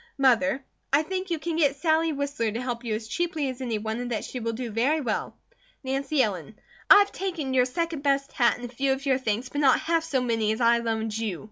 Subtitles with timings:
[0.17, 3.77] Mother: I think you can get Sally Whistler to help you as cheaply as any
[3.77, 5.37] one and that she will do very well.
[5.83, 6.57] Nancy Ellen:
[6.89, 9.79] I have taken your second best hat and a few of your things, but not
[9.81, 11.39] half so many as I loaned you.